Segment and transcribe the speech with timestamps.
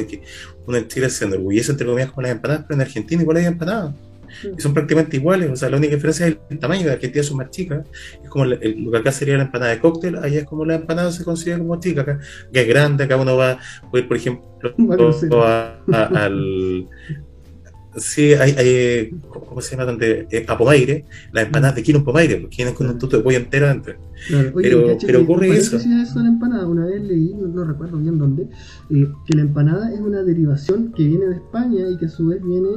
[0.00, 0.22] ejemplo, que
[0.66, 3.46] uno en Chile se enorgullece entre comillas con las empanadas, pero en Argentina igual hay
[3.46, 3.94] empanadas.
[4.56, 7.38] Y son prácticamente iguales, o sea, la única diferencia es el tamaño, de Argentina son
[7.38, 7.86] más chicas,
[8.22, 11.10] es como lo que acá sería la empanada de cóctel, allá es como la empanada
[11.12, 12.18] se considera como chica, acá
[12.52, 13.58] que es grande, acá uno va,
[13.94, 14.74] ir, por ejemplo,
[15.92, 16.88] al,
[17.98, 19.84] sí, hay, hay, ¿cómo se llama?
[19.84, 23.16] Donde, eh, a Pomaire, las empanadas de kilo en Pomaire, porque tienen con un tuto
[23.16, 23.94] de pollo entero adentro.
[24.54, 25.76] pero, pero ocurre eso.
[25.76, 26.66] eso la empanada?
[26.66, 28.48] Una vez leí, no, recuerdo bien dónde,
[28.90, 32.26] eh, que la empanada es una derivación que viene de España y que a su
[32.26, 32.68] vez viene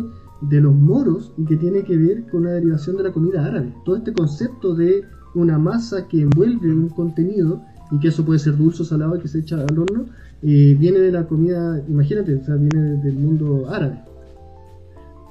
[0.42, 3.74] de los moros y que tiene que ver con una derivación de la comida árabe.
[3.86, 5.04] Todo este concepto de
[5.36, 9.28] una masa que envuelve un contenido y que eso puede ser dulce o salado que
[9.28, 10.06] se echa al horno,
[10.44, 14.02] eh, viene de la comida, imagínate, o sea, viene del mundo árabe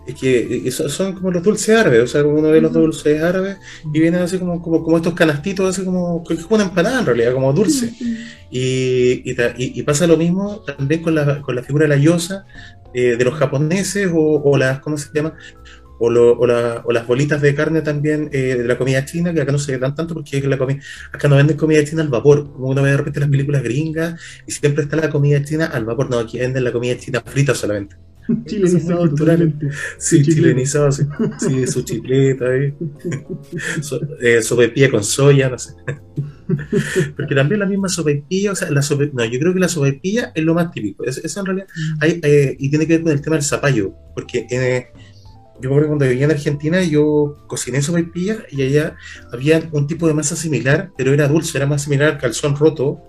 [0.06, 3.58] es que son como los dulces árabes, o sea, uno ve los dulces árabes
[3.92, 7.06] y vienen así como, como, como estos canastitos, así como, es como una empanada en
[7.06, 7.92] realidad, como dulce.
[8.50, 12.44] Y, y, pasa lo mismo también con la, con la figura de la yosa
[12.92, 15.34] eh, de los japoneses o, las, ¿cómo se llama?
[16.00, 19.58] O, o, las bolitas de carne también eh, de la comida china, que acá no
[19.58, 20.80] se dan tanto porque la comida,
[21.12, 24.18] acá no venden comida china al vapor, como uno ve de repente las películas gringas,
[24.46, 27.54] y siempre está la comida china al vapor, no, aquí venden la comida china frita
[27.54, 27.96] solamente.
[28.46, 29.68] Chilenizado totalmente.
[29.98, 31.04] Sí, chilenizado, sí.
[31.38, 31.66] sí.
[31.66, 32.74] su chicleta ahí.
[33.80, 35.74] so, eh, con soya, no sé.
[37.16, 38.80] Porque también la misma sopaipilla, o sea, la
[39.12, 41.04] no, yo creo que la sopaipilla es lo más típico.
[41.04, 41.98] Eso, en realidad, mm.
[42.00, 44.88] hay, eh, y tiene que ver con el tema del zapallo, porque eh,
[45.60, 48.96] yo cuando vivía en Argentina, yo cociné sopaipilla y allá
[49.32, 53.02] había un tipo de masa similar, pero era dulce, era más similar al calzón roto,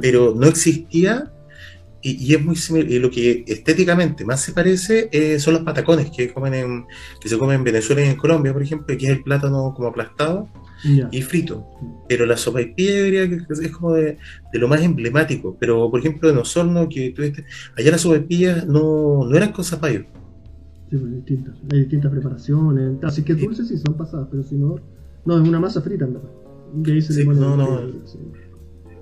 [0.00, 1.30] pero no existía
[2.02, 6.10] y, es muy similar, y lo que estéticamente más se parece eh, son los patacones
[6.10, 6.86] que, comen en,
[7.20, 9.88] que se comen en Venezuela y en Colombia, por ejemplo, que es el plátano como
[9.88, 10.48] aplastado
[11.10, 11.66] y frito.
[12.08, 14.16] Pero la sopa y pie diría que es como de,
[14.54, 15.56] lo más emblemático.
[15.60, 17.44] Pero, por ejemplo, en Osorno, que tuviste,
[17.76, 20.06] allá las sopaipillas no, no eran con zapallo.
[20.90, 21.54] Sí, pues distintas.
[21.70, 23.04] Hay distintas preparaciones.
[23.04, 24.76] Así que dulces sí son pasadas, pero si no,
[25.26, 26.20] no, es una masa frita, ¿no?
[27.00, 27.92] sí, no, no.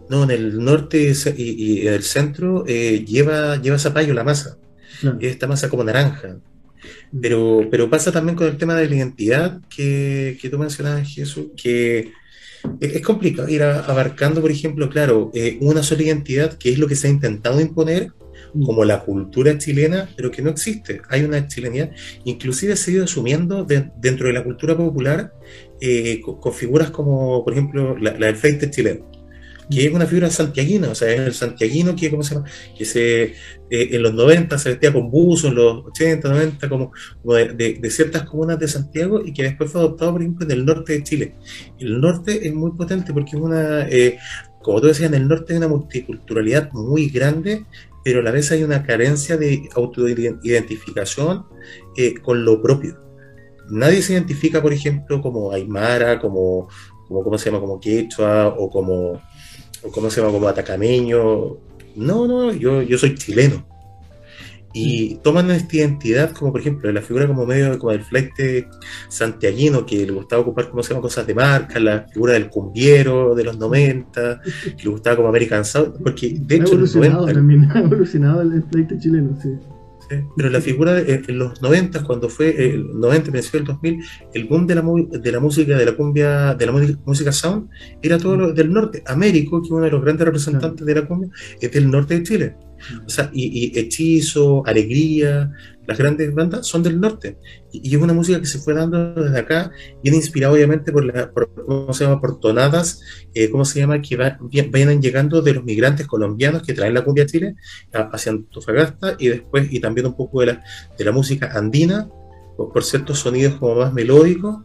[0.08, 4.58] No, en el norte y, en el centro eh, lleva, lleva zapallo la masa.
[5.20, 6.38] Esta masa como naranja.
[7.20, 11.48] Pero, pero pasa también con el tema de la identidad que, que tú mencionabas, Jesús,
[11.56, 12.12] que
[12.80, 16.96] es, complicado ir abarcando, por ejemplo, claro, eh, una sola identidad, que es lo que
[16.96, 18.12] se ha intentado imponer
[18.54, 18.64] mm.
[18.64, 21.00] como la cultura chilena, pero que no existe.
[21.08, 21.90] Hay una chilenidad,
[22.24, 25.32] inclusive se ha ido asumiendo dentro de la cultura popular
[25.80, 29.17] eh, con, figuras como, por ejemplo, la, la del feite chileno
[29.70, 32.46] que es una figura santiaguina, o sea, es el santiaguino que, ¿cómo se llama?
[32.76, 33.34] Que se, eh,
[33.70, 36.92] en los 90 se vestía con buzo, en los 80, 90, como,
[37.24, 40.94] de, ciertas comunas de Santiago y que después fue adoptado, por ejemplo, en el norte
[40.94, 41.34] de Chile.
[41.78, 44.18] El norte es muy potente porque es una, eh,
[44.62, 47.64] como tú decías, en el norte hay una multiculturalidad muy grande,
[48.04, 51.44] pero a la vez hay una carencia de autoidentificación
[51.96, 52.98] eh, con lo propio.
[53.70, 56.68] Nadie se identifica, por ejemplo, como Aymara, como,
[57.06, 57.60] como ¿cómo se llama?
[57.60, 59.20] Como Quechua o como
[59.92, 61.56] cómo se llama, como atacameño.
[61.96, 63.66] No, no, yo, yo soy chileno.
[64.74, 68.32] Y toman esta identidad, como por ejemplo, la figura como medio como del flight
[69.08, 73.34] santiaguino, que le gustaba ocupar, como se llama, cosas de marca, la figura del cumbiero
[73.34, 74.40] de los 90,
[74.76, 76.66] que le gustaba como American Sound, porque de hecho...
[76.66, 79.48] Ha evolucionado también, ha evolucionado el flight chileno, sí.
[80.36, 84.04] Pero la figura en los 90, cuando fue el 90, principio del 2000,
[84.34, 84.82] el boom de la,
[85.20, 86.72] de la música, de la cumbia, de la
[87.04, 87.68] música sound,
[88.02, 89.02] era todo lo del norte.
[89.06, 91.30] Américo, que es uno de los grandes representantes de la cumbia,
[91.60, 92.56] es del norte de Chile.
[93.06, 95.50] O sea, y, Hechizo, Alegría,
[95.86, 97.38] las grandes bandas son del norte.
[97.72, 99.70] Y, es una música que se fue dando desde acá,
[100.02, 102.20] viene inspirada obviamente por, la, ¿cómo se llama?
[102.20, 103.00] por tonadas,
[103.34, 104.00] eh, ¿cómo se llama?
[104.02, 107.54] que va, vienen llegando de los migrantes colombianos que traen la cumbia a Chile
[107.92, 110.64] hacia Antofagasta y después, y también un poco de la,
[110.96, 112.08] de la música andina,
[112.56, 114.58] por, ciertos sonidos como más melódicos.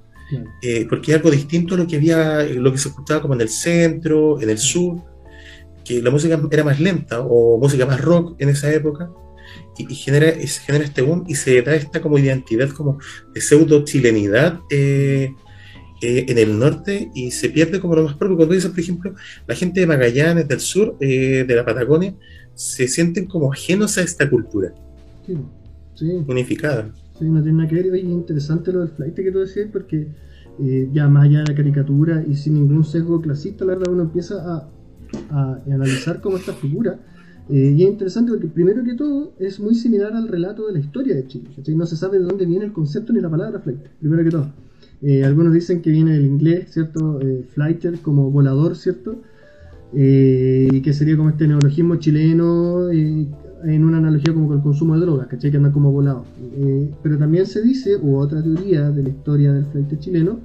[0.64, 3.42] Eh, porque es algo distinto a lo que había, lo que se escuchaba como en
[3.42, 5.04] el centro, en el sur,
[5.84, 9.10] que la música era más lenta o música más rock en esa época
[9.78, 13.00] y, genera, se genera este boom y se da esta como identidad como
[13.34, 15.34] de pseudo chilenidad eh,
[16.02, 18.38] eh, en el norte y se pierde como lo más propio.
[18.38, 19.16] Cuando dices, por ejemplo,
[19.48, 22.14] la gente de Magallanes, del sur, eh, de la Patagonia,
[22.54, 24.74] se sienten como ajenos a esta cultura.
[25.96, 26.92] Sí, Unificada.
[27.18, 27.96] Sí, no tiene nada que ver.
[27.96, 30.08] Es interesante lo del flight que tú decías porque
[30.92, 34.36] ya más allá de la caricatura y sin ningún sesgo clasista, la verdad uno empieza
[34.36, 34.70] a
[35.30, 37.00] a, analizar como esta figura.
[37.50, 40.80] Eh, y es interesante porque primero que todo es muy similar al relato de la
[40.80, 41.50] historia de Chile.
[41.76, 44.54] No se sabe de dónde viene el concepto ni la palabra flight, primero que todo.
[45.02, 47.20] Eh, algunos dicen que viene del inglés, ¿cierto?
[47.22, 49.22] Eh, flighter como volador, ¿cierto?
[49.96, 52.90] y que sería como este neologismo chileno
[53.66, 55.52] en una analogía como con el consumo de drogas, ¿cachai?
[55.52, 56.26] Que anda como volado.
[56.58, 60.40] Eh, pero también se dice, u otra teoría de la historia del flight chileno,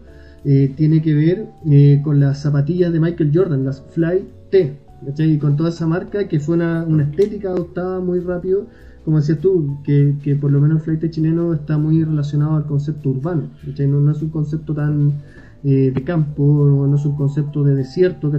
[0.44, 5.32] eh, tiene que ver eh, con las zapatillas de Michael Jordan, las Fly T, ¿cachai?
[5.32, 8.66] Y con toda esa marca que fue una, una estética adoptada muy rápido,
[9.04, 12.66] como decías tú, que, que, por lo menos el flight chileno está muy relacionado al
[12.66, 13.86] concepto urbano, ¿cachai?
[13.86, 15.22] No, no es un concepto tan
[15.64, 18.30] eh, de campo, no es un concepto de desierto,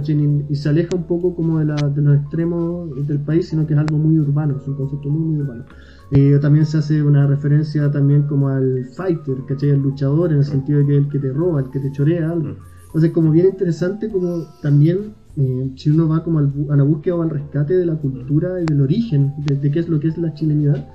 [0.48, 3.78] Y se aleja un poco como de, de, los extremos del país, sino que es
[3.78, 5.64] algo muy urbano, es un concepto muy, muy urbano.
[6.12, 9.70] Eh, también se hace una referencia también como al fighter, ¿cachai?
[9.70, 11.92] Al luchador, en el sentido de que es el que te roba, el que te
[11.92, 12.56] chorea algo.
[12.86, 17.22] Entonces, como bien interesante, como también eh, si uno va como a la búsqueda o
[17.22, 20.34] al rescate de la cultura y del origen de, qué es lo que es la
[20.34, 20.88] chilenidad,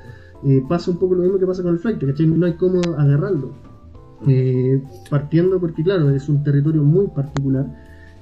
[0.69, 2.27] pasa un poco lo mismo que pasa con el fighter, ¿cachai?
[2.27, 3.53] No hay cómo agarrarlo.
[4.27, 7.67] Eh, partiendo porque, claro, es un territorio muy particular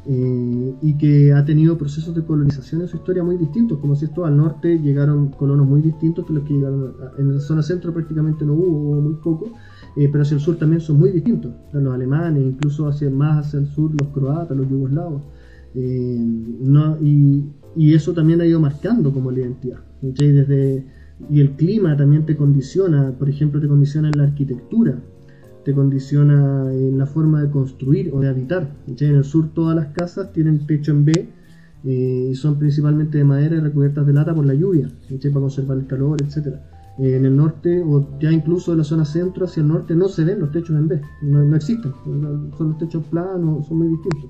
[0.05, 3.79] eh, y que ha tenido procesos de colonización en su historia muy distintos.
[3.79, 7.39] Como si esto al norte llegaron colonos muy distintos que los que llegaron en la
[7.39, 9.53] zona centro prácticamente no hubo, hubo muy poco,
[9.95, 11.53] eh, pero hacia el sur también son muy distintos.
[11.71, 15.21] Los alemanes, incluso hacia más hacia el sur los croatas, los yugoslavos.
[15.75, 19.79] No, y, eso también ha ido marcando como la identidad.
[20.01, 20.85] Desde,
[21.29, 24.99] y el clima también te condiciona, por ejemplo, te condiciona en la arquitectura
[25.63, 28.69] te condiciona en la forma de construir o de habitar.
[28.87, 31.29] En el sur todas las casas tienen techo en B
[31.85, 35.77] eh, y son principalmente de madera y recubiertas de lata por la lluvia, para conservar
[35.77, 36.55] el calor, etc.
[36.99, 40.07] Eh, en el norte, o ya incluso en la zona centro hacia el norte, no
[40.07, 41.91] se ven los techos en B, no, existen,
[42.57, 44.29] son los techos planos, son muy distintos.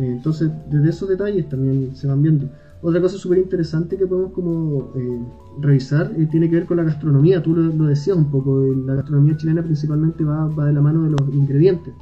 [0.00, 2.48] Eh, entonces, desde esos detalles también se van viendo.
[2.82, 5.20] Otra cosa súper interesante que podemos como eh,
[5.60, 7.42] revisar eh, tiene que ver con la gastronomía.
[7.42, 11.04] Tú lo, decías un poco, eh, la gastronomía chilena principalmente va, va de la mano
[11.04, 11.92] de los ingredientes.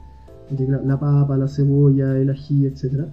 [0.69, 3.05] La, papa, la cebolla, el ají, etc.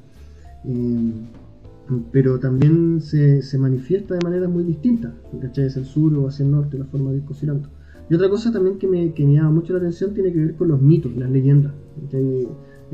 [2.09, 5.11] pero también se, se, manifiesta de maneras muy distintas,
[5.41, 5.67] ¿cachai?
[5.67, 7.67] Hacia el sur o hacia el norte, la forma de ir cocinando.
[8.09, 10.55] Y otra cosa también que me, que me llama mucho la atención tiene que ver
[10.55, 11.73] con los mitos, las leyendas.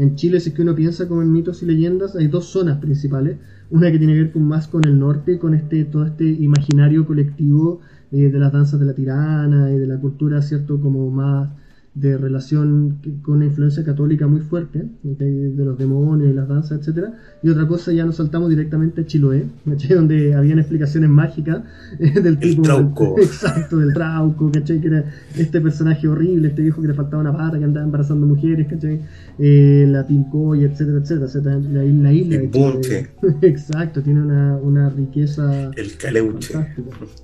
[0.01, 2.79] En Chile, si es que uno piensa como en mitos y leyendas, hay dos zonas
[2.79, 3.37] principales
[3.69, 7.05] una que tiene que ver con, más con el norte, con este todo este imaginario
[7.05, 7.81] colectivo
[8.11, 10.81] eh, de las danzas de la tirana y de la cultura, ¿cierto?
[10.81, 11.51] Como más
[11.93, 17.17] de relación con una influencia católica muy fuerte, de los demonios y las danzas, etcétera
[17.43, 19.45] Y otra cosa, ya nos saltamos directamente a Chiloé,
[19.89, 21.63] donde habían explicaciones mágicas
[21.99, 22.61] eh, del tipo.
[22.61, 23.15] trauco.
[23.19, 24.79] Exacto, del trauco, ¿cachai?
[24.79, 25.05] Que era
[25.35, 29.01] este personaje horrible, este viejo que le faltaba una pata, que andaba embarazando mujeres, ¿cachai?
[29.37, 31.59] Eh, la pincoya, etcétera, etcétera.
[31.59, 32.35] la, la, isla.
[32.35, 33.09] El bunque.
[33.41, 35.71] Exacto, tiene una, una riqueza.
[35.75, 36.53] El caleuche.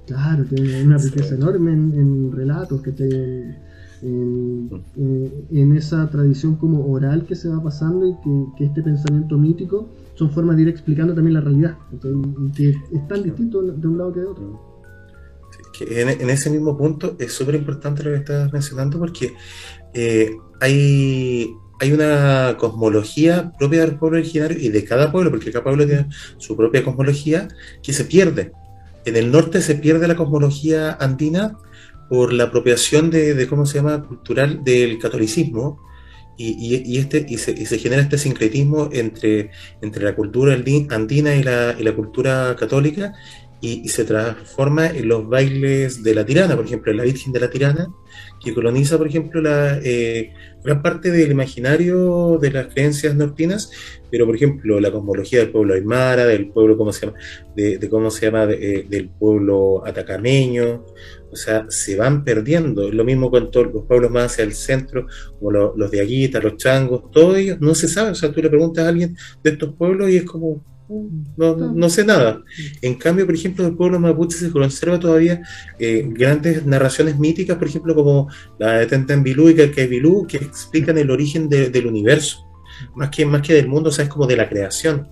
[0.07, 3.66] Claro, tiene una riqueza enorme en, en relatos, ¿cachai?
[4.01, 8.15] En, eh, en, esa tradición como oral que se va pasando y
[8.57, 13.07] que, este pensamiento mítico son formas de ir explicando también la realidad, y que es
[13.07, 14.61] tan distinto de un lado que de otro.
[15.79, 19.33] en, ese mismo punto es súper importante lo que estás mencionando porque
[19.93, 25.63] eh, hay, hay una cosmología propia del pueblo originario y de cada pueblo, porque cada
[25.63, 26.07] pueblo tiene
[26.37, 27.47] su propia cosmología,
[27.81, 28.51] que se pierde.
[29.05, 31.57] En el norte se pierde la cosmología andina
[32.09, 35.85] por la apropiación de, ¿cómo se llama?, cultural del catolicismo,
[36.39, 39.49] y, este, y se, genera este sincretismo entre,
[39.81, 40.53] entre la cultura
[40.91, 43.13] andina y la, y la cultura católica,
[43.59, 47.39] y, se transforma en los bailes de la tirana, por ejemplo, en la Virgen de
[47.39, 47.87] la Tirana,
[48.43, 50.31] que coloniza, por ejemplo, la eh,
[50.63, 53.71] gran parte del imaginario de las creencias nortinas,
[54.09, 57.17] pero, por ejemplo, la cosmología del pueblo aymara, del pueblo, ¿cómo se llama?,
[57.55, 60.85] de, cómo se llama, eh, del pueblo atacameño,
[61.31, 62.91] o sea, se van perdiendo.
[62.91, 65.07] Lo mismo con todos los pueblos más hacia el centro,
[65.39, 68.11] como los de Aguita, los changos, todos ellos no se sabe.
[68.11, 71.89] O sea, tú le preguntas a alguien de estos pueblos y es como, no, no,
[71.89, 72.41] sé nada.
[72.81, 75.41] En cambio, por ejemplo, del pueblo mapuche se conserva todavía
[75.79, 81.11] eh, grandes narraciones míticas, por ejemplo, como la de Tentembilú y Bilú, que explican el
[81.11, 82.45] origen del universo,
[82.95, 85.07] más que, más que del mundo, o sea, es como de la creación.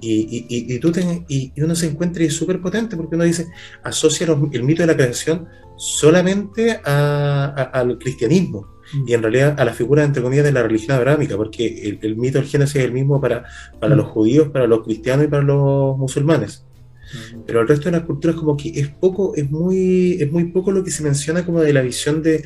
[0.00, 0.92] Y, y, y, tú
[1.28, 3.48] y, uno se encuentra y es súper potente porque uno dice,
[3.82, 8.75] asocia el mito de la creación solamente al cristianismo
[9.06, 12.38] y en realidad a la figura, entre comillas, de la religión abrámica, porque el, mito
[12.38, 13.44] del Génesis es el mismo para,
[13.80, 16.64] para los judíos, para los cristianos y para los musulmanes.
[17.46, 20.72] Pero el resto de las culturas como que es poco, es muy, es muy poco
[20.72, 22.44] lo que se menciona como de la visión de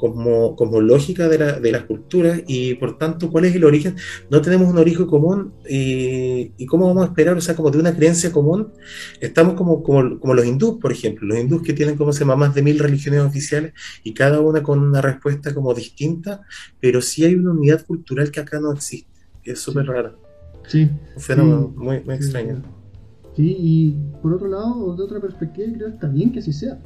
[0.00, 3.96] como, como lógica de, la, de las culturas y por tanto cuál es el origen.
[4.30, 7.78] No tenemos un origen común y, y cómo vamos a esperar, o sea, como de
[7.78, 8.72] una creencia común.
[9.20, 12.36] Estamos como, como, como los hindús, por ejemplo, los hindús que tienen como se llama
[12.36, 16.40] más de mil religiones oficiales y cada una con una respuesta como distinta,
[16.80, 19.10] pero sí hay una unidad cultural que acá no existe,
[19.42, 20.14] que es súper rara.
[20.66, 20.88] Sí.
[21.14, 22.62] Un fenómeno muy, muy extraño.
[23.36, 23.54] ¿sí?
[23.58, 26.78] Y por otro lado, de otra perspectiva, creo que está bien que así sea.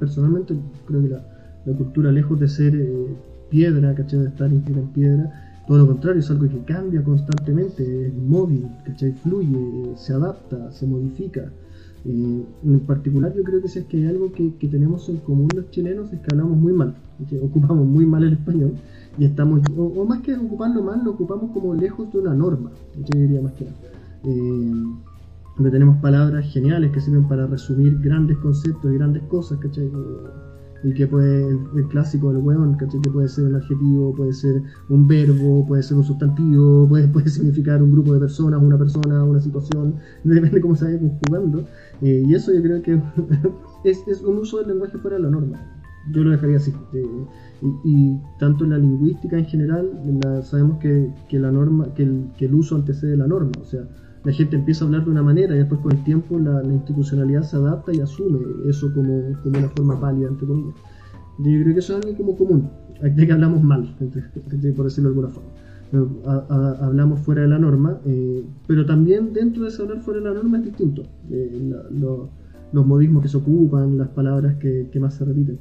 [0.00, 0.54] Personalmente
[0.86, 3.06] creo que la, cultura, lejos de ser eh,
[3.50, 4.20] piedra, ¿cachai?
[4.20, 4.62] De estar en
[4.94, 9.12] piedra, todo lo contrario, es algo que cambia constantemente, es móvil, ¿cachai?
[9.12, 11.50] Fluye, se adapta, se modifica.
[12.04, 15.48] Eh, en particular, yo creo que si es que hay algo que, tenemos en común
[15.54, 16.96] los chilenos es que hablamos muy mal,
[17.42, 18.72] ocupamos muy mal el español
[19.18, 23.20] y estamos, o, más que ocuparlo mal, lo ocupamos como lejos de una norma, yo
[23.20, 23.76] diría más que nada.
[24.24, 24.84] Eh,
[25.56, 29.90] donde tenemos palabras geniales que sirven para resumir grandes conceptos y grandes cosas, ¿cachai?
[30.82, 33.00] Y que puede, el, clásico del hueón, ¿cachai?
[33.00, 37.28] Que puede ser un adjetivo, puede ser un verbo, puede ser un sustantivo, puede, puede
[37.28, 41.64] significar un grupo de personas, una persona, una situación, depende de cómo se vaya conjugando.
[42.02, 43.00] Eh, y eso yo creo que
[43.84, 45.58] es, es, un uso del lenguaje fuera de la norma.
[46.12, 46.72] Yo lo dejaría así.
[46.94, 47.26] Eh,
[47.84, 49.90] y, tanto en la lingüística en general,
[50.42, 53.52] sabemos que, que, la norma, que el, que el uso antecede la norma.
[53.60, 53.86] O sea,
[54.24, 57.42] la gente empieza a hablar de una manera y después con el tiempo la, institucionalidad
[57.42, 60.74] se adapta y asume eso como, como una forma válida, entre comillas.
[61.38, 62.70] Yo creo que eso es algo como común,
[63.02, 63.96] de que hablamos mal,
[64.76, 65.48] por decirlo de alguna forma.
[66.80, 70.34] hablamos fuera de la norma, eh, pero también dentro de ese hablar fuera de la
[70.34, 71.02] norma es distinto.
[71.30, 71.72] Eh,
[72.72, 75.58] los modismos que se ocupan, las palabras que, que más se repiten.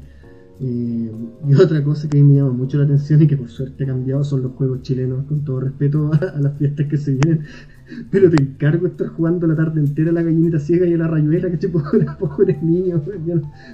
[0.62, 1.10] Eh,
[1.48, 4.24] y otra cosa que me llama mucho la atención y que por suerte ha cambiado
[4.26, 7.46] son los juegos chilenos, con todo respeto a, las fiestas que se vienen.
[8.12, 11.08] Pero te encargo estar jugando la tarde entera a la gallinita ciega y a la
[11.08, 13.02] rayuela, que pobre, pobres niños.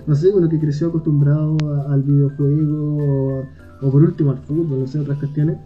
[0.08, 1.58] No sé, uno que creció acostumbrado
[1.90, 3.44] al videojuego
[3.82, 5.58] o, por último al fútbol, no sé, otras cuestiones.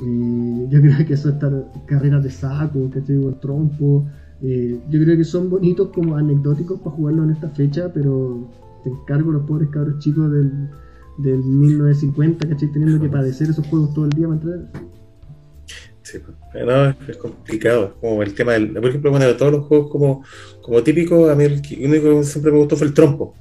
[0.00, 0.68] Mm.
[0.68, 4.06] yo creo que eso estar carreras de saco, que o el trompo.
[4.40, 8.48] Eh, yo creo que son bonitos como anecdóticos para jugarlo en esta fecha, pero
[8.84, 10.52] te encargo los pobres cabros chicos del,
[11.18, 12.72] del 1950, ¿cachai?
[12.72, 14.88] Teniendo que padecer esos juegos todo el día para entrar.
[16.10, 19.66] Sí, pues, no, es complicado, como el tema del, por ejemplo, bueno, de todos los
[19.66, 20.24] juegos como,
[20.62, 23.34] como típico, a mí el único que siempre me gustó fue el trompo.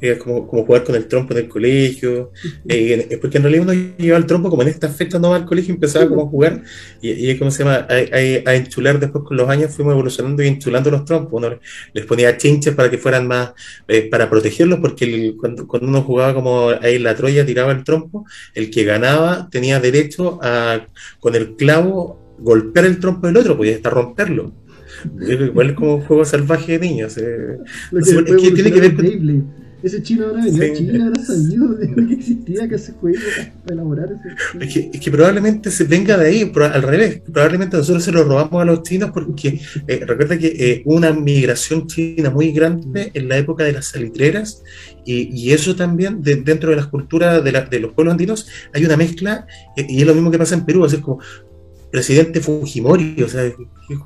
[0.00, 2.32] Es como, como, jugar con el trompo en el colegio.
[2.68, 5.46] Eh, porque en realidad uno lleva el trompo como en estas fechas no va al
[5.46, 6.62] colegio y empezaba como a jugar.
[7.00, 7.86] Y, y ¿cómo se llama?
[7.88, 11.32] A, enchular después con los años fuimos evolucionando y enchulando los trompos.
[11.32, 11.58] Uno
[11.92, 13.52] les ponía chinches para que fueran más,
[13.88, 18.26] eh, para protegerlos, porque cuando, cuando, uno jugaba como ahí la Troya tiraba el trompo,
[18.54, 20.86] el que ganaba tenía derecho a
[21.20, 24.52] con el clavo golpear el trompo del otro, podía hasta romperlo.
[25.28, 27.16] Igual es como un juego salvaje de niños.
[27.18, 27.58] Eh.
[27.92, 29.66] es que tiene que ver con...
[29.82, 30.86] Ese chino ahora venía sí.
[30.86, 33.18] China, habrá sabido de que existía que ese juego
[33.62, 37.20] para elaborar ese es que, es que, probablemente se venga de ahí, al revés.
[37.32, 41.86] Probablemente nosotros se lo robamos a los chinos porque eh, recuerda que eh, una migración
[41.86, 44.62] china muy grande en la época de las salitreras
[45.04, 48.84] y, y eso también dentro de las culturas de, la, de, los pueblos andinos hay
[48.84, 49.46] una mezcla
[49.76, 51.20] y es lo mismo que pasa en Perú, así es como
[51.90, 53.54] presidente Fujimori, o sea, es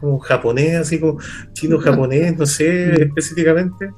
[0.00, 1.18] como japonés, así como
[1.52, 3.90] chino-japonés, no sé específicamente,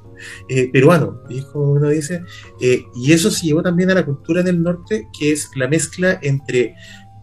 [0.49, 2.23] eh, peruano, y es como uno dice,
[2.61, 6.19] eh, y eso se llevó también a la cultura del norte, que es la mezcla
[6.21, 6.75] entre,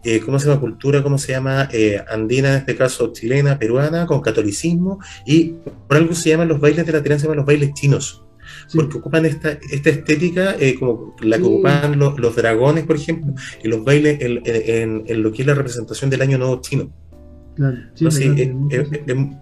[0.03, 0.61] eh, ¿cómo se llama?
[0.61, 1.69] Cultura, ¿cómo se llama?
[2.09, 5.55] andina, en este caso chilena, peruana, con catolicismo, y
[5.87, 8.25] por algo se llaman los bailes de la tierra, se llaman los bailes chinos
[8.73, 13.67] porque ocupan esta, esta estética eh, como la que ocupan los, dragones, por ejemplo, y
[13.67, 16.91] los bailes en, en, lo que es la representación del año nuevo chino.
[17.55, 18.55] Claro, sí, eh,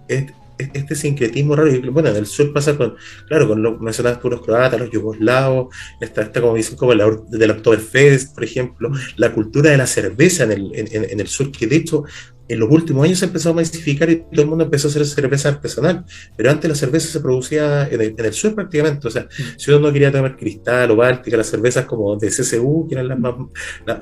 [0.09, 0.27] eh,
[0.73, 2.95] este sincretismo raro, y bueno, en el sur pasa con,
[3.27, 7.51] claro, con los mencionados los croatas, los yugoslavos, esta, esta como dicen, como la del
[7.51, 11.65] Oktoberfest, por ejemplo, la cultura de la cerveza en el, en, en el sur, que
[11.65, 12.03] de hecho
[12.49, 15.05] en los últimos años se empezó a masificar y todo el mundo empezó a hacer
[15.05, 16.03] cerveza artesanal,
[16.35, 19.93] pero antes la cerveza se producía en el, sur prácticamente, o sea, si uno no
[19.93, 23.35] quería tomar cristal o báltica, las cervezas como de CCU, que eran las más,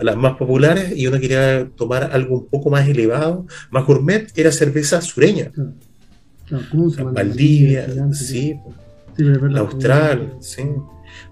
[0.02, 4.52] las más populares, y uno quería tomar algo un poco más elevado, más gourmet, era
[4.52, 5.52] cerveza sureña.
[5.52, 6.64] Claro.
[7.12, 8.58] Valdivia, sí,
[9.18, 10.64] la Austral, sí.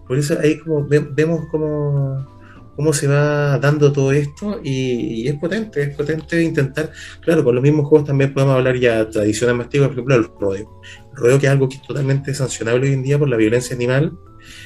[0.06, 2.35] Por eso ahí como vemos como
[2.76, 6.92] cómo se va dando todo esto y, es potente, es potente intentar,
[7.22, 10.24] claro, con los mismos juegos también podemos hablar ya tradiciones más antiguas, por ejemplo, el
[10.40, 10.82] rodeo.
[11.12, 13.76] El rodeo que es algo que es totalmente sancionable hoy en día por la violencia
[13.76, 14.14] animal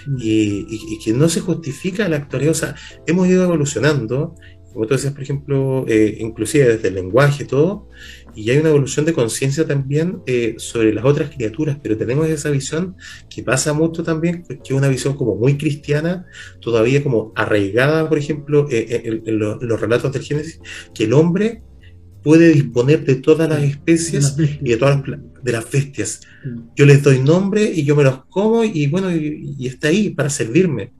[0.08, 0.18] mm.
[0.20, 2.75] y, y que no se justifica la actualidad, o sea,
[3.06, 4.36] hemos ido evolucionando
[4.74, 7.90] como tú decías, por ejemplo, eh, inclusive desde el lenguaje, todo,
[8.36, 12.50] y hay una evolución de conciencia también eh, sobre las otras criaturas, pero tenemos esa
[12.50, 12.96] visión
[13.30, 16.26] que pasa mucho también, que es una visión como muy cristiana,
[16.62, 20.60] todavía como arraigada, por ejemplo, eh, en, los relatos del Génesis,
[20.94, 21.64] que el hombre
[22.24, 26.22] puede disponer de todas las especies y de todas las, de las bestias.
[26.76, 30.30] Yo les doy nombre y yo me los como y bueno, y está ahí para
[30.30, 30.92] servirme.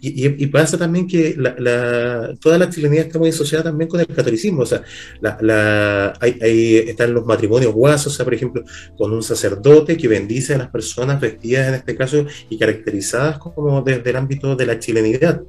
[0.00, 4.62] Y, pasa también que la, toda la chilenidad está muy asociada también con el catolicismo.
[4.62, 4.82] O sea,
[5.20, 8.62] la, están los matrimonios guasos, o sea, por ejemplo,
[8.96, 13.82] con un sacerdote que bendice a las personas vestidas en este caso y caracterizadas como
[13.82, 15.42] desde el ámbito de la chilenidad.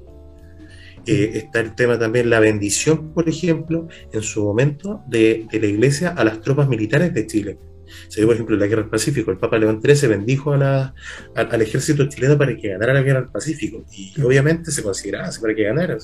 [1.06, 6.10] Eh, está el tema también, la bendición, por ejemplo, en su momento de la iglesia
[6.10, 7.58] a las tropas militares de Chile
[8.08, 9.32] se dio, por ejemplo, la guerra del Pacífico.
[9.32, 10.94] El Papa León XIII bendijo a
[11.36, 13.84] al ejército chileno para que ganara la guerra del Pacífico.
[13.92, 15.98] Y obviamente se consideraba así para que ganara.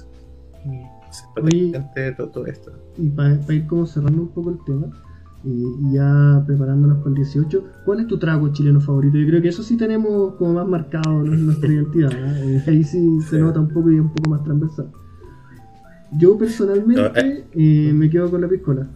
[2.18, 2.72] todo, esto.
[2.98, 4.88] Y para, ir como cerrando un poco el tema,
[5.46, 9.18] y ya preparándonos para el 18, ¿cuál es tu trago chileno favorito?
[9.18, 12.12] Yo creo que eso sí tenemos como más marcado nuestra identidad.
[12.14, 12.64] ¿eh?
[12.66, 14.92] Ahí sí, se nota un poco y un poco más transversal.
[16.18, 17.46] Yo personalmente eh.
[17.54, 18.88] Eh, me quedo con la piscola.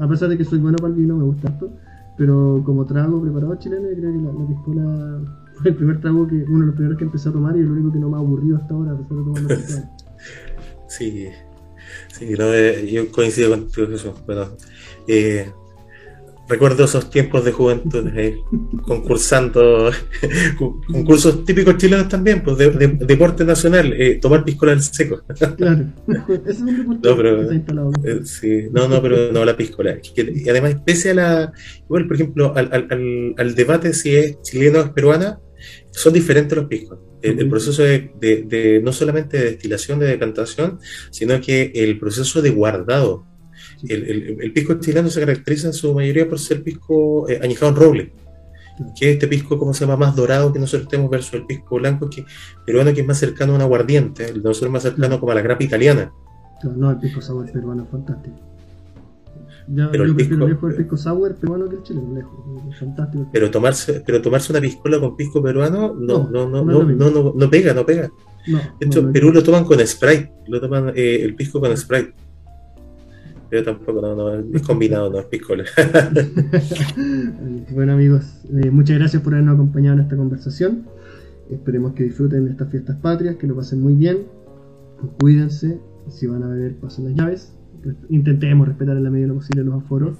[0.00, 1.72] a pesar de que soy bueno para el vino, me gusta esto.
[2.18, 5.20] Pero como trago preparado chileno, creo que la, la piscola
[5.54, 7.70] fue el primer trago que, uno de los primeros que empecé a tomar y el
[7.70, 9.42] único que no me ha aburrido hasta ahora, a pesar de tomar
[10.88, 11.28] Sí,
[12.08, 14.14] sí, no, eh, yo coincido contigo, eso.
[14.26, 14.48] Bueno,
[15.06, 15.50] eh,
[16.48, 18.42] Recuerdo esos tiempos de juventud, eh,
[18.82, 19.90] concursando,
[20.86, 25.20] concursos típicos chilenos también, pues de, deporte nacional, eh, tomar piscola al seco.
[25.56, 25.92] Claro,
[26.46, 29.98] es un deporte no, pero, eh, sí, no, no, pero no la piscola.
[30.16, 31.52] Y además, pese a la,
[31.84, 35.40] igual, por ejemplo, al, al, al, debate si es chileno o es peruana,
[35.90, 36.98] son diferentes los piscos.
[37.20, 40.78] El, el proceso de, de, no solamente de destilación, de decantación,
[41.10, 43.27] sino que el proceso de guardado
[43.88, 48.12] el, pisco chileno se caracteriza en su mayoría por ser pisco eh, añejado en roble,
[48.98, 51.76] que es este pisco, como se llama, más dorado que nosotros tenemos versus el pisco
[51.76, 52.24] blanco que,
[52.64, 55.32] peruano, que es más cercano a un aguardiente, el de nosotros es más cercano como
[55.32, 56.12] a la grapa italiana.
[56.64, 58.36] No, el pisco sour peruano es fantástico.
[59.68, 62.78] Ya, pero yo el prefiero pisco, el pisco sour peruano que el chileno, lejos.
[62.78, 63.28] Fantástico.
[63.32, 67.32] Pero tomarse, pero tomarse una piscola con pisco peruano no, no, no, no, no, no,
[67.36, 68.10] no, pega, no pega.
[68.46, 72.14] de hecho, Perú lo toman con Sprite, lo toman eh, el pisco con Sprite.
[73.50, 75.64] Yo tampoco, no, no, es combinado, no es piscola.
[77.70, 78.24] bueno amigos,
[78.62, 80.84] eh, muchas gracias por habernos acompañado en esta conversación.
[81.50, 84.26] Esperemos que disfruten de estas fiestas patrias, que lo pasen muy bien.
[85.18, 85.78] Cuídense,
[86.10, 87.52] si van a beber pasen las llaves.
[88.10, 90.18] Intentemos respetar en la medida de lo posible los aforos.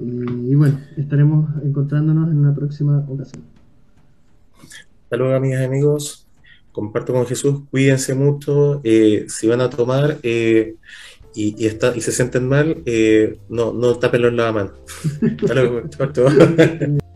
[0.00, 3.42] Y, bueno, estaremos encontrándonos en una próxima ocasión.
[5.02, 6.26] Hasta luego amigas y amigos.
[6.70, 8.80] Comparto con Jesús, cuídense mucho.
[8.84, 10.18] Eh, si van a tomar...
[10.22, 10.76] Eh,
[11.38, 14.72] y, está, y se sienten mal, eh, no, no tápenlo en la mano.